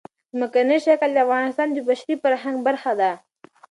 ځمکنی 0.37 0.77
شکل 0.85 1.09
د 1.13 1.17
افغانستان 1.25 1.67
د 1.71 1.77
بشري 1.87 2.15
فرهنګ 2.23 2.57
برخه 2.67 2.91
ده. 2.99 3.11